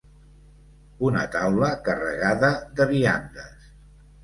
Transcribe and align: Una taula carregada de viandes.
Una 1.09 1.25
taula 1.35 1.69
carregada 1.91 2.51
de 2.81 2.91
viandes. 2.95 3.71